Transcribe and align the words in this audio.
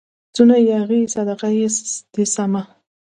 څونه 0.35 0.55
ياغي 0.69 0.97
يې 1.03 1.11
صدقه 1.13 1.49
دي 2.15 2.23
سمه 2.35 2.63